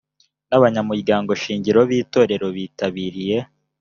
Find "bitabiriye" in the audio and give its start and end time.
2.55-3.37